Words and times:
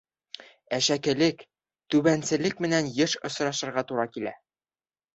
Әшәкелек, 0.77 1.43
түбәнселек 1.95 2.59
менән 2.69 2.93
йыш 2.99 3.17
осрашырға 3.31 3.89
тура 3.93 4.11
килә. 4.19 4.39